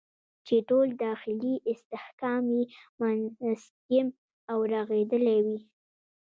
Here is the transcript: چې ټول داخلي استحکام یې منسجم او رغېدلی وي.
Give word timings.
چې 0.45 0.55
ټول 0.69 0.87
داخلي 1.05 1.55
استحکام 1.71 2.43
یې 2.57 2.63
منسجم 2.99 4.07
او 4.51 4.57
رغېدلی 4.73 5.39
وي. 5.45 5.59